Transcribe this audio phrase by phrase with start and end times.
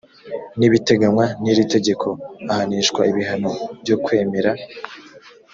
[0.57, 2.07] n ibiteganywa n iri tegeko
[2.51, 3.51] ahanishwa ibihano
[3.81, 4.51] byo kwemera